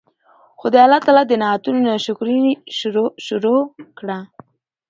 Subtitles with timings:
[0.59, 2.51] خو د الله تعالی د نعمتونو نا شکري ئي
[3.27, 3.61] شروع
[3.97, 4.17] کړه